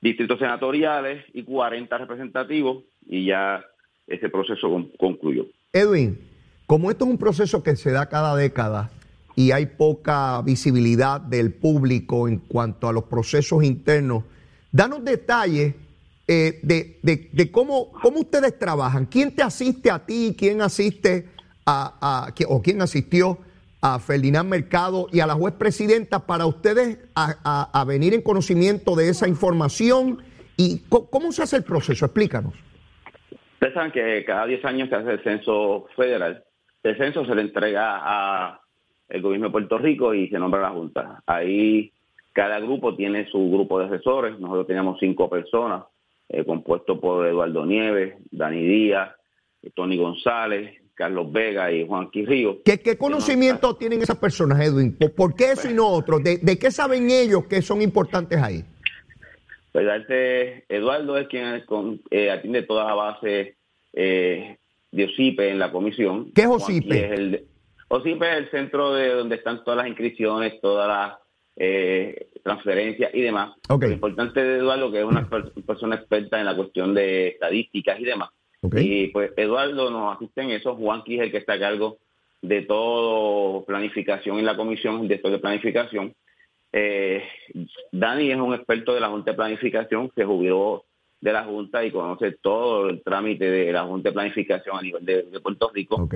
[0.00, 3.64] distritos senatoriales y 40 representativos y ya
[4.06, 5.46] ese proceso concluyó.
[5.72, 6.18] Edwin,
[6.66, 8.90] como esto es un proceso que se da cada década
[9.36, 14.24] y hay poca visibilidad del público en cuanto a los procesos internos,
[14.70, 15.74] danos detalles
[16.28, 19.06] eh, de, cómo, cómo ustedes trabajan.
[19.06, 20.34] ¿Quién te asiste a ti?
[20.38, 21.28] ¿Quién asiste
[21.66, 23.38] a, a o quién asistió
[23.80, 29.08] a Ferdinand Mercado y a la juez presidenta para ustedes a, venir en conocimiento de
[29.08, 30.22] esa información?
[30.56, 32.04] ¿Y cómo se hace el proceso?
[32.04, 32.54] Explícanos.
[33.60, 36.42] Ustedes saben que cada 10 años se hace el censo federal.
[36.82, 38.58] El censo se le entrega a
[39.10, 41.22] el gobierno de Puerto Rico y se nombra la Junta.
[41.26, 41.92] Ahí
[42.32, 44.40] cada grupo tiene su grupo de asesores.
[44.40, 45.84] Nosotros teníamos cinco personas,
[46.30, 49.10] eh, compuesto por Eduardo Nieves, Dani Díaz,
[49.74, 52.08] Tony González, Carlos Vega y Juan.
[52.10, 54.96] ¿Qué, qué conocimiento tienen esas personas, Edwin?
[55.14, 56.18] ¿Por, qué eso y no otro?
[56.18, 58.64] ¿De, qué saben ellos que son importantes ahí?
[59.72, 61.64] Pues este, Eduardo es quien
[62.10, 63.56] eh, atiende toda la base
[63.92, 64.56] eh,
[64.90, 66.32] de OSIPE en la comisión.
[66.32, 67.04] ¿Qué es OSIPE?
[67.04, 67.44] Es el,
[67.88, 71.18] OSIPE es el centro de donde están todas las inscripciones, todas las
[71.56, 73.52] eh, transferencias y demás.
[73.68, 73.82] Ok.
[73.84, 78.00] Lo importante de Eduardo, que es una per- persona experta en la cuestión de estadísticas
[78.00, 78.30] y demás.
[78.62, 78.76] Ok.
[78.80, 81.98] Y pues Eduardo nos asiste en eso, Juan es el que está a cargo
[82.42, 86.14] de todo planificación en la comisión, director de planificación.
[86.72, 87.22] Eh,
[87.92, 90.84] Dani es un experto de la Junta de Planificación, se jubiló
[91.20, 95.04] de la Junta y conoce todo el trámite de la Junta de Planificación a nivel
[95.04, 96.08] de, de Puerto Rico.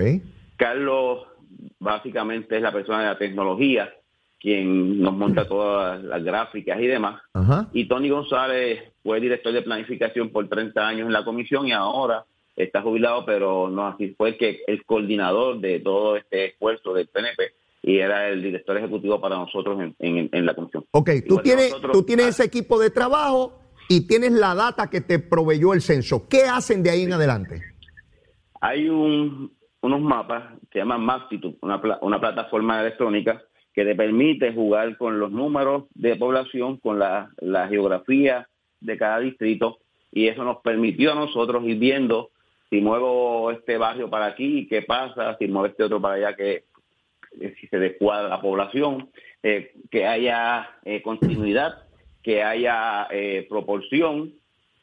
[0.56, 1.26] Carlos
[1.78, 3.92] básicamente es la persona de la tecnología,
[4.40, 7.20] quien nos monta todas las gráficas y demás.
[7.72, 12.24] Y Tony González fue director de planificación por 30 años en la comisión y ahora
[12.56, 17.08] está jubilado, pero no así fue el que el coordinador de todo este esfuerzo del
[17.08, 17.52] PNP
[17.86, 20.84] y era el director ejecutivo para nosotros en, en- en la comisión.
[20.92, 23.52] Ok, tú Igual tienes, nosotros- tú tienes Ah, ese equipo de trabajo
[23.90, 26.26] y tienes la data que te proveyó el censo.
[26.28, 27.60] ¿Qué hacen de ahí en adelante?
[28.60, 33.42] Hay un- unos mapas que se llaman Magnitude, una, una plataforma electrónica
[33.74, 38.48] que te permite jugar con los números de población, con la, la geografía
[38.80, 39.78] de cada distrito,
[40.12, 42.30] y eso nos permitió a nosotros ir viendo
[42.70, 46.64] si muevo este barrio para aquí, qué pasa, si muevo este otro para allá, eh,
[47.60, 49.08] si se descuadra la población,
[49.42, 51.74] eh, que haya eh, continuidad,
[52.22, 54.32] que haya eh, proporción.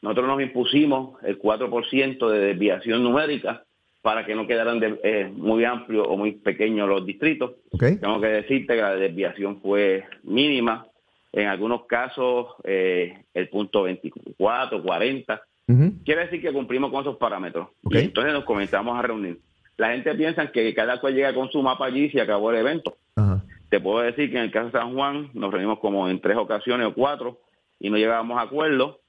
[0.00, 3.64] Nosotros nos impusimos el 4% de desviación numérica
[4.02, 7.52] para que no quedaran de- eh, muy amplios o muy pequeños los distritos.
[7.72, 7.84] Ok.
[8.00, 10.86] Tengo que decirte que la desviación fue mínima.
[11.32, 15.40] En algunos casos, eh, el punto 24, 40.
[15.68, 15.92] Ujú.
[16.04, 17.68] Quiere decir que cumplimos con esos parámetros.
[17.84, 19.38] Y entonces nos comenzamos a reunir.
[19.82, 22.58] La gente piensa que cada cual llega con su mapa allí y se acabó el
[22.58, 22.98] evento.
[23.16, 23.42] Ajá.
[23.68, 26.36] Te puedo decir que en el caso de San Juan nos reunimos como en tres
[26.36, 27.40] ocasiones o cuatro
[27.80, 29.00] y no llegábamos a acuerdo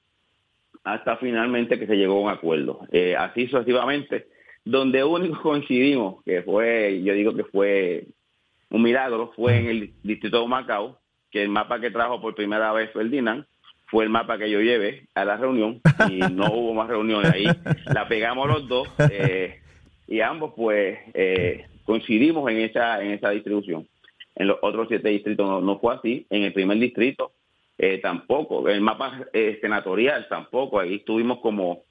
[0.82, 2.80] hasta finalmente que se llegó a un acuerdo.
[2.90, 4.26] Eh, así sucesivamente,
[4.64, 8.08] donde único coincidimos, que fue, yo digo que fue
[8.70, 10.98] un milagro, fue en el distrito de Macao,
[11.30, 13.44] que el mapa que trajo por primera vez Ferdinand
[13.86, 17.46] fue el mapa que yo llevé a la reunión y no hubo más reuniones ahí.
[17.94, 19.60] La pegamos los dos eh,
[20.06, 23.86] y ambos pues eh, coincidimos en esa, en esa distribución.
[24.36, 26.26] En los otros siete distritos no, no fue así.
[26.30, 27.32] En el primer distrito
[27.78, 28.68] eh, tampoco.
[28.68, 30.80] El mapa eh, senatorial tampoco.
[30.80, 31.82] Ahí tuvimos como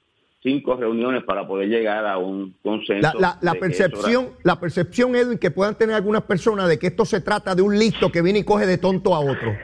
[0.42, 3.18] cinco reuniones para poder llegar a un consenso.
[3.18, 7.04] La, la- era- percepción, la percepción, Edwin, que puedan tener algunas personas de que esto
[7.06, 9.54] se trata de un listo que viene y coge de tonto a otro.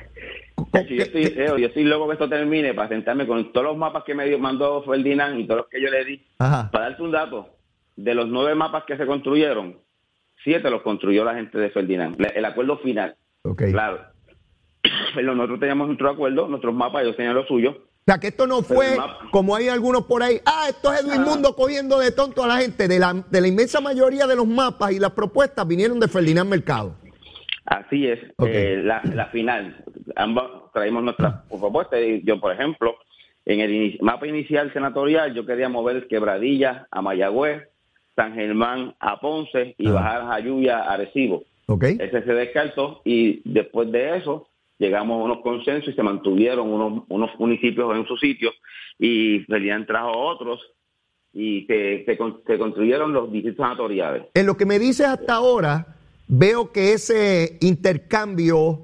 [0.88, 4.04] Sí, yo, estoy, yo estoy loco que esto termine para sentarme con todos los mapas
[4.04, 6.22] que me dio- mandó Ferdinand y todos los que yo le di.
[6.38, 6.70] Ajá.
[6.70, 7.48] Para darte un dato,
[7.96, 9.78] de los nueve mapas que se construyeron,
[10.42, 12.16] siete los construyó la gente de Ferdinand.
[12.34, 13.16] El acuerdo final.
[13.42, 13.64] Ok.
[13.70, 14.00] Claro.
[15.14, 17.76] Pero nosotros teníamos nuestro acuerdo, nuestros mapas, ellos tenían los suyos.
[17.76, 18.96] O sea, que esto no fue
[19.30, 20.40] como hay algunos por ahí.
[20.46, 21.22] Ah, esto es Edwin.
[21.22, 22.88] Mundo cogiendo de tonto a la gente.
[22.88, 26.48] De la, de la inmensa mayoría de los mapas y las propuestas vinieron de Ferdinand
[26.48, 26.96] Mercado.
[27.66, 29.84] Así es, eh, la, la final.
[30.16, 32.00] Ambos traímos nuestras propuestas.
[32.24, 32.96] Yo, por ejemplo,
[33.44, 37.68] en el mapa inicial senatorial, yo quería mover Quebradilla a Mayagüez,
[38.20, 39.92] San Germán a Ponce y Ah.
[39.92, 41.44] bajar Jayuya a Arecibo.
[41.66, 41.84] ¿Ok?
[41.84, 47.04] Ese se descartó y después de eso llegamos a unos consensos y se mantuvieron unos,
[47.08, 48.50] unos municipios en su sitio
[48.98, 50.60] y Ferdinand trajo otros
[51.32, 54.24] y se, se construyeron los distritos senatoriales.
[54.34, 55.86] En lo que me dices hasta ahora,
[56.28, 58.80] veo que ese intercambio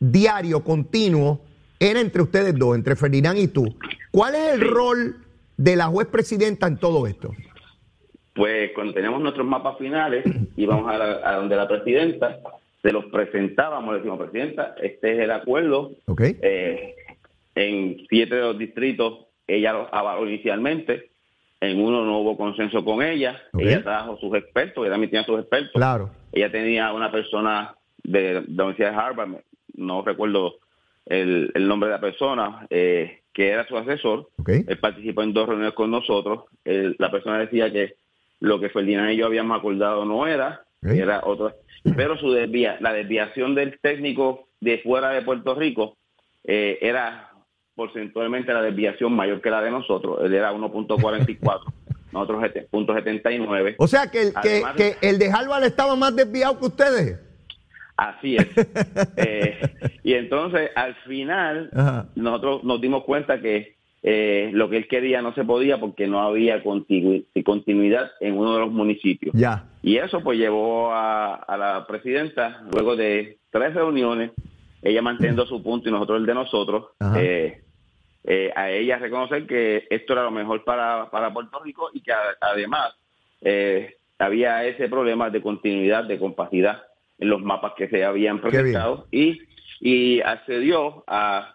[0.00, 1.40] diario, continuo,
[1.78, 3.64] era entre ustedes dos, entre Ferdinand y tú.
[4.10, 5.16] ¿Cuál es el rol
[5.56, 7.32] de la juez presidenta en todo esto?
[8.40, 10.24] Pues cuando teníamos nuestros mapas finales,
[10.56, 12.38] íbamos a, la- a donde la presidenta,
[12.80, 15.90] se los presentábamos, le decimos, presidenta, este es el acuerdo.
[16.40, 16.94] Eh,
[17.54, 21.10] en siete de los distritos ella los avaló inicialmente,
[21.60, 25.38] en uno no hubo consenso con ella, ella trajo sus expertos, ella también tenía sus
[25.40, 25.72] expertos.
[25.74, 26.10] Claro.
[26.32, 29.28] Ella tenía una persona de la Universidad de Harvard,
[29.74, 30.54] no recuerdo
[31.04, 34.30] el, el nombre de la persona, eh, que era su asesor.
[34.66, 36.44] Él participó en dos reuniones con nosotros.
[36.64, 37.94] Él- la persona decía que
[38.40, 41.52] lo que Ferdinand y yo habíamos acordado no era, era otro.
[41.96, 45.96] Pero su desvía, la desviación del técnico de fuera de Puerto Rico
[46.44, 47.30] eh, era
[47.74, 50.18] porcentualmente la desviación mayor que la de nosotros.
[50.22, 51.60] Él era 1.44,
[52.12, 53.76] nosotros sete- punto 79.
[53.78, 57.18] O sea que el, que, Además- que el de Harvard estaba más desviado que ustedes.
[57.96, 58.46] Así es.
[59.16, 59.58] Eh,
[60.02, 62.06] y entonces, al final, Ajá.
[62.14, 66.20] nosotros nos dimos cuenta que eh, lo que él quería no se podía porque no
[66.22, 69.34] había continu- continuidad en uno de los municipios.
[69.34, 69.64] Ya.
[69.82, 74.30] Y eso pues llevó a, a la presidenta, luego de tres reuniones,
[74.82, 76.86] ella manteniendo su punto y nosotros el de nosotros,
[77.18, 77.60] eh,
[78.24, 82.12] eh, a ella reconocer que esto era lo mejor para, para Puerto Rico y que
[82.12, 82.94] a- además
[84.18, 86.82] había ese problema de continuidad, de compacidad
[87.18, 89.40] en los mapas que se habían presentado y,
[89.80, 91.54] y accedió a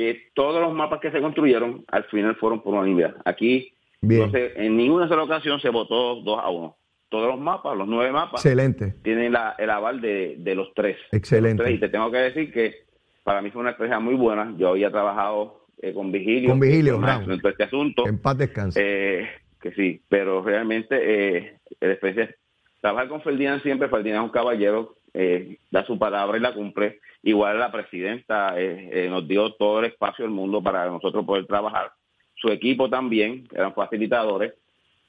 [0.00, 3.16] que todos los mapas que se construyeron al final fueron por unanimidad.
[3.24, 4.22] Aquí, Bien.
[4.22, 6.76] entonces, en ninguna sola ocasión se votó 2 a 1.
[7.10, 8.94] Todos los mapas, los nueve mapas, Excelente.
[9.02, 10.96] tienen la- el aval de, de los tres.
[11.12, 11.58] Excelente.
[11.62, 11.76] Los tres.
[11.76, 12.84] Y te tengo que decir que
[13.24, 14.54] para mí fue una experiencia muy buena.
[14.56, 16.50] Yo había trabajado eh, con Vigilio.
[16.50, 17.30] Con Vigilio, Brown.
[17.32, 18.06] En todo este asunto.
[18.06, 18.80] En paz descanse.
[18.82, 19.28] Eh,
[19.60, 20.96] que sí, pero realmente
[21.38, 22.34] eh, la experiencia,
[22.80, 27.00] trabajar con Ferdinand siempre, Ferdinand es un caballero, eh, da su palabra y la cumple.
[27.22, 31.46] Igual la presidenta eh, eh, nos dio todo el espacio del mundo para nosotros poder
[31.46, 31.92] trabajar.
[32.34, 34.54] Su equipo también, eran facilitadores.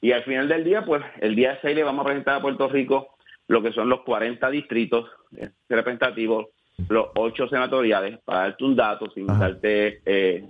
[0.02, 2.68] Y al final del día, pues el día 6 le vamos a presentar a Puerto
[2.68, 3.16] Rico
[3.48, 6.48] lo que son los 40 distritos eh, representativos,
[6.90, 9.40] los 8 senatoriales, para darte un dato, sin Ajá.
[9.40, 10.46] darte eh,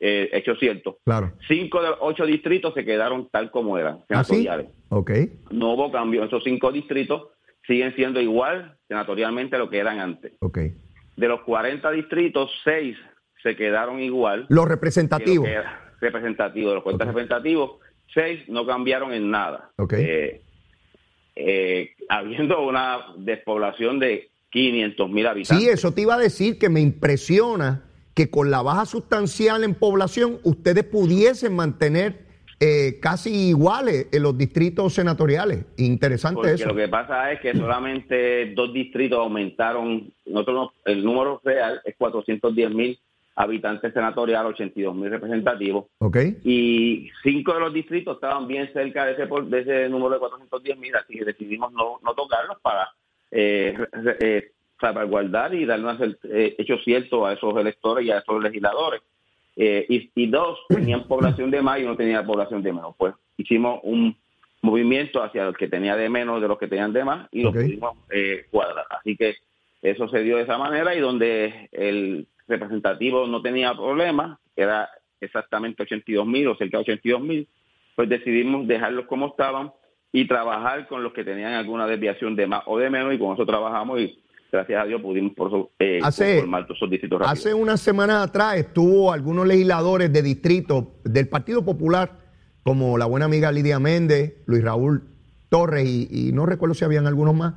[0.00, 0.96] eh, hechos ciertos.
[1.04, 1.32] Claro.
[1.46, 4.42] Cinco de los ocho distritos se quedaron tal como eran, ¿Ah, sí?
[4.42, 4.66] senatoriales.
[4.88, 5.10] Ok.
[5.50, 6.24] No hubo cambio.
[6.24, 7.28] Esos cinco distritos
[7.68, 10.32] siguen siendo igual senatorialmente a lo que eran antes.
[10.40, 10.58] Ok.
[11.16, 12.96] De los 40 distritos, seis
[13.42, 14.40] se quedaron igual.
[14.40, 15.44] Los que lo representativos.
[15.46, 16.70] que era representativo.
[16.70, 17.08] De los 40 Ok.
[17.08, 17.70] representativos,
[18.12, 19.70] seis no cambiaron en nada.
[19.76, 19.92] Ok.
[19.96, 20.40] Eh,
[21.36, 25.62] eh, habiendo una despoblación de 500 mil habitantes.
[25.64, 29.74] Sí, eso te iba a decir que me impresiona que con la baja sustancial en
[29.74, 32.26] población ustedes pudiesen mantener
[32.60, 35.64] eh, casi iguales en los distritos senatoriales.
[35.76, 36.66] Interesante Porque eso.
[36.68, 41.94] lo que pasa es que solamente dos distritos aumentaron, nosotros no- el número real es
[41.96, 42.98] 410 mil
[43.36, 46.16] habitantes senatoriales, 82 mil representativos, Ok.
[46.42, 50.18] y cinco de los distritos estaban bien cerca de ese, por- de ese número de
[50.18, 52.88] 410 mil, así que decidimos no, no tocarlos para
[53.30, 53.78] eh,
[54.20, 59.02] eh, salvaguardar y darnos el eh, hecho cierto a esos electores y a esos legisladores.
[59.60, 62.94] Eh, y, y dos tenían población de más y uno tenía población de menos.
[62.96, 64.16] Pues hicimos un
[64.62, 67.54] movimiento hacia los que tenía de menos de los que tenían de más y Ok.
[67.54, 68.86] los pudimos eh, cuadrar.
[68.90, 69.34] Así que
[69.82, 74.88] eso se dio de esa manera y donde el representativo no tenía problema, era
[75.20, 77.48] exactamente 82 mil o cerca de 82 mil,
[77.96, 79.72] pues decidimos dejarlos como estaban
[80.12, 83.34] y trabajar con los que tenían alguna desviación de más o de menos y con
[83.34, 84.18] eso trabajamos y
[84.50, 87.38] gracias a Dios pudimos por eh, Hace- conformar todos esos distritos rápidos.
[87.38, 92.12] Hace unas semanas atrás estuvo algunos legisladores de distrito del Partido Popular,
[92.62, 95.02] como la buena amiga Lidia Méndez, Luis Raúl
[95.48, 97.54] Torres y, y no recuerdo si habían algunos más,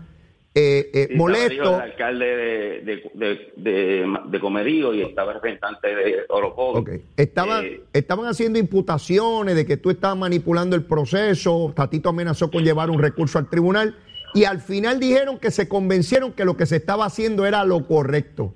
[0.53, 5.95] eh, eh, Sí, el alcalde de, de, de, de- de Comerío y estaba el representante
[5.95, 6.79] de Oropovi.
[6.79, 6.89] Ok.
[7.15, 11.71] Estaban, Eh, estaban haciendo imputaciones de que tú estabas manipulando el proceso.
[11.73, 13.95] Tatito amenazó con llevar un recurso al tribunal.
[14.33, 17.85] Y al final dijeron que se convencieron que lo que se estaba haciendo era lo
[17.85, 18.53] correcto.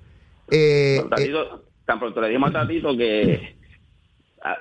[0.52, 3.34] Eh, Tatito, tan pronto le dimos a Tatito que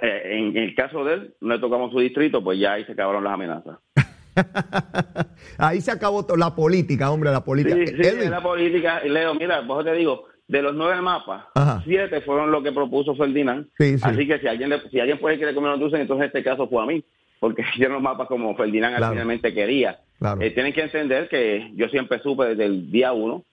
[0.03, 2.93] eh, en el caso de él, no le tocamos su distrito, pues ya ahí se
[2.93, 3.79] acabaron las amenazas.
[3.97, 4.03] eh,
[5.59, 7.77] ahí se acabó la política, hombre, la política.
[7.77, 9.01] Sí, sí, la política.
[9.05, 11.83] Leo, mira, vos te digo, de los nueve mapas, Ajá.
[11.85, 13.67] siete fueron lo que propuso Ferdinand.
[13.79, 14.03] Sí, sí.
[14.05, 16.69] Así que si alguien le- si alguien puede que le comieron dulce, entonces este caso
[16.69, 17.05] fue a mí,
[17.41, 19.13] porque hicieron los mapas como Ferdinand Claro.
[19.13, 19.99] finalmente quería.
[20.19, 20.41] Claro.
[20.41, 23.45] Eh, tienen que entender que yo siempre supe desde el día uno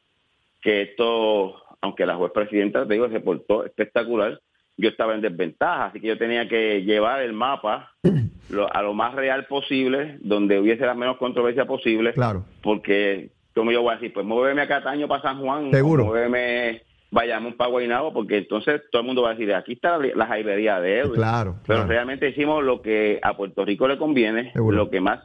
[0.61, 4.39] que esto, aunque la juez presidenta, te digo, se portó espectacular,
[4.77, 7.91] yo estaba en desventaja, así que yo tenía que llevar el mapa
[8.49, 12.45] lo- a lo más real posible, donde hubiese la menos controversia posible, Claro.
[12.61, 16.05] porque como yo voy a decir, pues muéveme a Cataño para San Juan, Seguro.
[16.05, 20.25] muéveme Bayamón para Guaynabo, porque entonces todo el mundo va a decir, aquí está la,
[20.27, 21.15] jaibería de Edwin.
[21.15, 24.77] Claro, Pero realmente hicimos lo que a Puerto Rico le conviene, Seguro.
[24.77, 25.19] lo que más,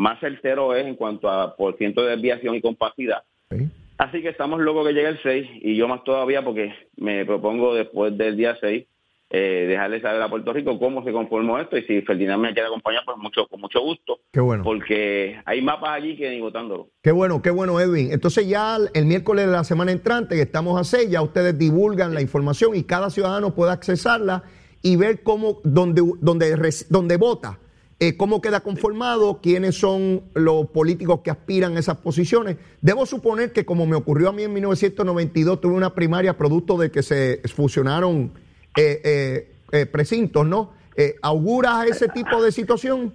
[0.00, 3.22] más certero es en cuanto a por ciento de desviación y compacidad.
[3.50, 3.68] Sí.
[3.98, 7.74] Así que estamos locos que llegue el 6 y yo más todavía porque me propongo
[7.74, 8.86] después del día 6
[9.32, 12.68] eh, dejarle saber a Puerto Rico cómo se conformó esto y si Ferdinand me quiere
[12.68, 14.64] acompañar, pues mucho, con mucho gusto, Qué bueno.
[14.64, 16.88] porque hay mapas allí que ni votándolo.
[17.02, 18.10] Qué bueno, qué bueno, Edwin.
[18.10, 22.14] Entonces ya el miércoles de la semana entrante, que estamos a seis, ya ustedes divulgan
[22.14, 24.44] la información y cada ciudadano puede accesarla
[24.82, 26.56] y ver cómo, donde, donde,
[26.88, 27.58] donde vota,
[28.02, 32.56] eh, cómo queda conformado, quiénes son los políticos que aspiran a esas posiciones.
[32.80, 36.90] Debo suponer que como me ocurrió a mí en 1992, tuve una primaria producto de
[36.90, 38.32] que se fusionaron
[38.76, 40.72] eh, eh, eh, precintos, ¿no?
[40.96, 43.12] Eh, ¿Auguras ese tipo de situación?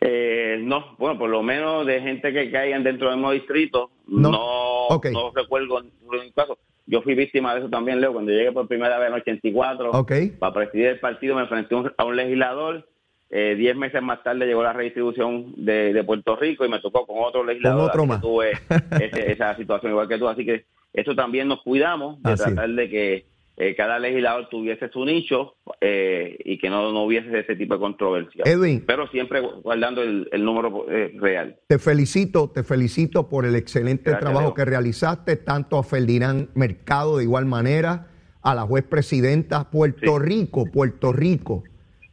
[0.00, 4.30] Eh, no, bueno, por lo menos de gente que caigan dentro del mismo distrito, No.
[4.30, 6.58] no, recuerdo ningún caso.
[6.86, 10.12] Yo fui víctima de eso también, Leo, cuando llegué por primera vez en 84 Ok.
[10.38, 12.86] para presidir el partido, me enfrenté a un legislador.
[13.30, 17.06] Eh, diez meses más tarde llegó la redistribución de, de Puerto Rico y me tocó
[17.06, 17.88] con otro legislador.
[17.90, 18.20] otro que.
[18.20, 18.52] Tuve
[19.00, 20.28] ese- esa situación igual que tú.
[20.28, 23.26] Así que eso también nos cuidamos de Así tratar de que
[23.60, 27.80] eh, cada legislador tuviese su nicho eh, y que no, no hubiese ese tipo de
[27.80, 28.44] controversia.
[28.46, 28.84] Edwin.
[28.86, 31.56] Pero siempre guardando el, número eh, real.
[31.66, 37.24] Te felicito, te felicito por el excelente trabajo que realizaste, tanto a Ferdinand Mercado de
[37.24, 38.06] igual manera,
[38.42, 39.68] a la juez presidenta.
[39.70, 41.64] Puerto Rico, Puerto Rico,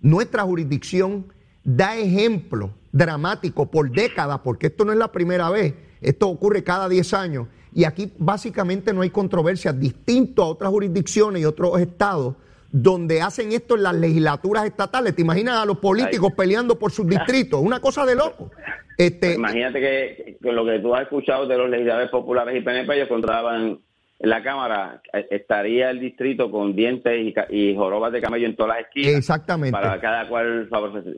[0.05, 1.25] nuestra jurisdicción
[1.63, 6.87] da ejemplo dramático por décadas, porque esto no es la primera vez, esto ocurre cada
[6.87, 12.35] 10 años y aquí básicamente no hay controversia, distinto a otras jurisdicciones y otros estados
[12.71, 15.15] donde hacen esto en las legislaturas estatales.
[15.15, 17.59] ¿Te imaginas a los políticos peleando por sus distritos?
[17.61, 18.51] Una cosa de loco.
[18.97, 23.09] Este, Imagínate que lo que tú has escuchado de los legisladores populares y PNP, ellos
[23.09, 23.79] controlaban en
[24.27, 29.13] la Cámara, estaría el distrito con dientes y, jorobas de camello en todas las esquinas.
[29.13, 29.71] Exactamente.
[29.71, 30.69] Para cada cual.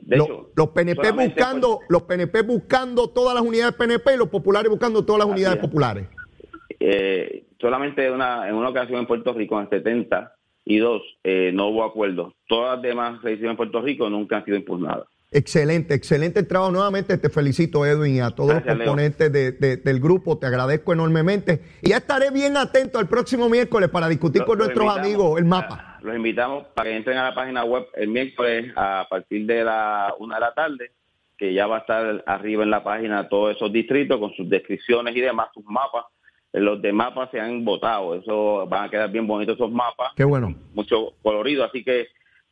[0.02, 4.70] De hecho, los PNP buscando, los PNP buscando todas las unidades PNP y los populares
[4.70, 6.06] buscando todas las unidades populares
[6.80, 10.34] eh, solamente una, en una ocasión en Puerto Rico, en 70
[10.64, 12.34] y dos, eh, no hubo acuerdo.
[12.46, 15.06] Todas las demás decisiones en Puerto Rico nunca han sido impugnadas.
[15.30, 16.72] Excelente, excelente trabajo.
[16.72, 20.38] Nuevamente te felicito, Edwin, y a todos los componentes del grupo.
[20.38, 21.62] Te agradezco enormemente.
[21.82, 25.98] Y ya estaré bien atento el próximo miércoles para discutir con nuestros amigos el mapa.
[26.02, 30.14] Los invitamos para que entren a la página web el miércoles a partir de la
[30.18, 30.92] una de la tarde,
[31.36, 35.14] que ya va a estar arriba en la página todos esos distritos con sus descripciones
[35.14, 36.04] y demás, sus mapas
[36.52, 38.14] los de mapas se han votado.
[38.14, 40.12] Eso van a quedar bien bonitos esos mapas.
[40.16, 40.54] Qué bueno.
[40.74, 41.64] Mucho colorido.
[41.64, 42.08] Así que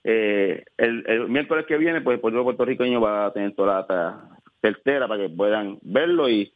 [0.08, 5.08] eh, el, miércoles que viene, pues el pueblo puertorriqueño va a tener toda la certera
[5.08, 6.52] para que puedan verlo y,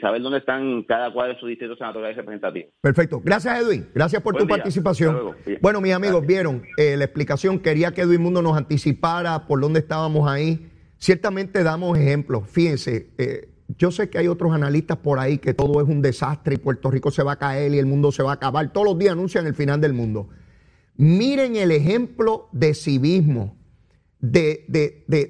[0.00, 2.72] saber dónde están cada cual de sus distritos senatoriales representativos.
[2.80, 3.20] Perfecto.
[3.22, 3.86] Gracias, Edwin.
[3.94, 5.36] Gracias por tu participación.
[5.60, 7.60] Bueno, mis amigos, vieron eh, la explicación.
[7.60, 10.66] Quería que Edwin Mundo nos anticipara por dónde estábamos ahí.
[10.96, 12.50] Ciertamente damos ejemplos.
[12.50, 16.54] Fíjense, eh, yo sé que hay otros analistas por ahí que todo es un desastre
[16.54, 18.72] y Puerto Rico se va a caer y el mundo se va a acabar.
[18.72, 20.30] Todos los días anuncian el final del mundo.
[20.98, 23.56] Miren el ejemplo de civismo,
[24.20, 24.66] de,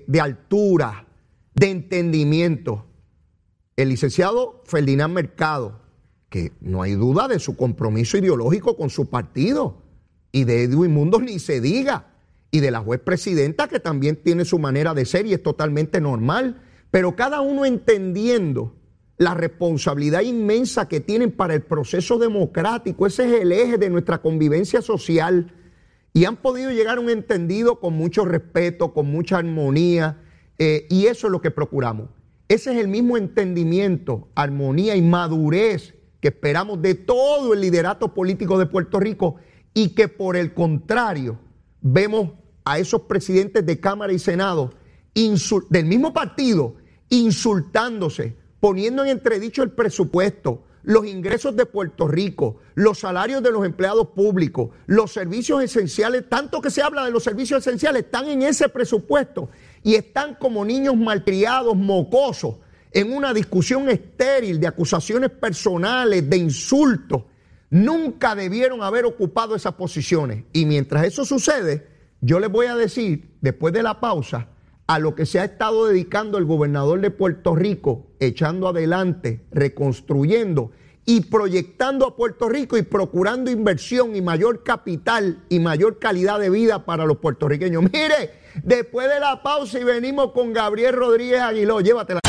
[0.08, 1.06] de, altura,
[1.54, 2.86] de entendimiento.
[3.76, 5.80] El licenciado Ferdinand Mercado,
[6.28, 9.84] que no hay duda de su compromiso ideológico con su partido,
[10.32, 12.14] y de Edwin Mundo ni se diga,
[12.50, 16.00] y de la juez presidenta, que también tiene su manera de ser y es totalmente
[16.00, 18.74] normal pero cada uno entendiendo
[19.18, 24.22] la responsabilidad inmensa que tienen para el proceso democrático, ese es el eje de nuestra
[24.22, 25.52] convivencia social,
[26.12, 30.22] y han podido llegar a un entendido con mucho respeto, con mucha armonía,
[30.58, 32.08] eh, y eso es lo que procuramos.
[32.48, 38.58] Ese es el mismo entendimiento, armonía y madurez que esperamos de todo el liderato político
[38.58, 39.36] de Puerto Rico
[39.74, 41.38] y que por el contrario
[41.80, 42.32] vemos
[42.64, 44.72] a esos presidentes de Cámara y Senado
[45.70, 46.76] del mismo partido
[47.08, 53.66] insultándose, poniendo en entredicho el presupuesto, los ingresos de Puerto Rico, los salarios de los
[53.66, 58.42] empleados públicos, los servicios esenciales, tanto que se habla de los servicios esenciales, están en
[58.42, 59.50] ese presupuesto
[59.82, 62.56] y están como niños malcriados, mocosos,
[62.92, 67.24] en una discusión estéril de acusaciones personales, de insultos.
[67.70, 70.44] Nunca debieron haber ocupado esas posiciones.
[70.54, 71.86] Y mientras eso sucede,
[72.22, 74.48] yo les voy a decir, después de la pausa,
[74.88, 80.72] a lo que se ha estado dedicando el gobernador de Puerto Rico, echando adelante, reconstruyendo
[81.04, 86.48] y proyectando a Puerto Rico y procurando inversión y mayor capital y mayor calidad de
[86.48, 87.82] vida para los puertorriqueños.
[87.92, 88.30] Mire,
[88.62, 92.20] después de la pausa y venimos con Gabriel Rodríguez Aguiló, llévatela.